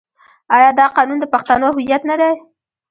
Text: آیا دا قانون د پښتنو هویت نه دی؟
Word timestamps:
آیا 0.57 0.71
دا 0.79 0.85
قانون 0.97 1.17
د 1.21 1.25
پښتنو 1.33 1.67
هویت 1.73 2.01
نه 2.09 2.15
دی؟ 2.21 2.31